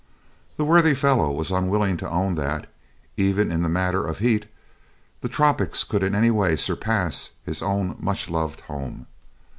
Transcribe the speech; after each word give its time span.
The 0.57 0.65
worthy 0.65 0.95
fellow 0.95 1.31
was 1.31 1.51
unwilling 1.51 1.95
to 1.97 2.09
own 2.09 2.33
that, 2.33 2.65
even 3.17 3.51
in 3.51 3.61
the 3.61 3.69
matter 3.69 4.03
of 4.07 4.17
heat, 4.17 4.47
the 5.19 5.29
tropics 5.29 5.83
could 5.83 6.01
in 6.01 6.15
any 6.15 6.31
way 6.31 6.55
surpass 6.55 7.29
his 7.45 7.61
own 7.61 7.97
much 7.99 8.27
loved 8.27 8.61
home. 8.61 9.05